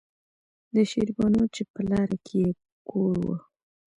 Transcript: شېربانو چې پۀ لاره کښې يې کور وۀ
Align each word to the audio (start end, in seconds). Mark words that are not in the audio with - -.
شېربانو 0.91 1.43
چې 1.53 1.61
پۀ 1.71 1.81
لاره 1.89 2.17
کښې 2.25 2.39
يې 2.43 2.51
کور 2.89 3.15
وۀ 3.25 3.35